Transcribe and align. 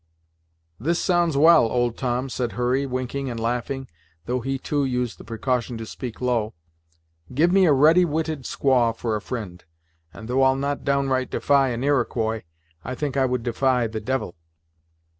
"This 0.79 0.97
sounds 0.99 1.37
well, 1.37 1.65
old 1.67 1.95
Tom," 1.95 2.27
said 2.27 2.53
Hurry, 2.53 2.87
winking 2.87 3.29
and 3.29 3.39
laughing, 3.39 3.87
though 4.25 4.39
he 4.39 4.57
too 4.57 4.83
used 4.83 5.19
the 5.19 5.23
precaution 5.23 5.77
to 5.77 5.85
speak 5.85 6.19
low 6.19 6.55
"Give 7.35 7.51
me 7.51 7.65
a 7.67 7.71
ready 7.71 8.03
witted 8.03 8.45
squaw 8.45 8.95
for 8.95 9.15
a 9.15 9.21
fri'nd, 9.21 9.65
and 10.11 10.27
though 10.27 10.41
I'll 10.41 10.55
not 10.55 10.83
downright 10.83 11.29
defy 11.29 11.67
an 11.69 11.83
Iroquois, 11.83 12.41
I 12.83 12.95
think 12.95 13.15
I 13.15 13.27
would 13.27 13.43
defy 13.43 13.85
the 13.85 14.01
devil." 14.01 14.33